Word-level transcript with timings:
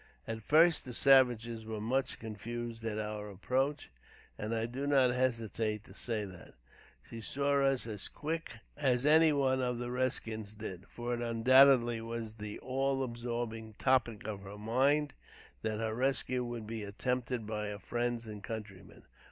At 0.27 0.41
first, 0.41 0.83
the 0.83 0.93
savages 0.95 1.63
were 1.63 1.79
much 1.79 2.17
confused 2.17 2.83
at 2.83 2.97
our 2.97 3.29
approach, 3.29 3.91
and 4.35 4.51
I 4.51 4.65
do 4.65 4.87
not 4.87 5.11
hesitate 5.13 5.83
to 5.83 5.93
say 5.93 6.25
that 6.25 6.55
she 7.07 7.21
saw 7.21 7.63
us 7.63 7.85
as 7.85 8.07
quick 8.07 8.53
as 8.75 9.05
any 9.05 9.31
one 9.31 9.61
of 9.61 9.77
the 9.77 9.91
redskins 9.91 10.55
did, 10.55 10.87
for 10.87 11.13
it 11.13 11.21
undoubtedly 11.21 12.01
was 12.01 12.33
the 12.37 12.57
all 12.61 13.03
absorbing 13.03 13.75
topic 13.77 14.27
of 14.27 14.41
her 14.41 14.57
mind 14.57 15.13
that 15.61 15.77
her 15.77 15.93
rescue 15.93 16.43
would 16.43 16.65
be 16.65 16.83
attempted 16.83 17.45
by 17.45 17.67
her 17.67 17.77
friends 17.77 18.25
and 18.25 18.41
countrymen. 18.43 19.03